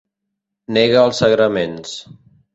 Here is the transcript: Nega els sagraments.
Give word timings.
Nega 0.77 1.03
els 1.11 1.21
sagraments. 1.25 1.95